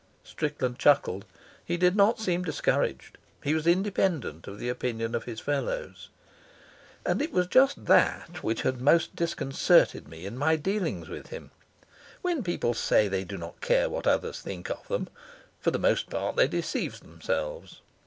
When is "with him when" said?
11.07-12.41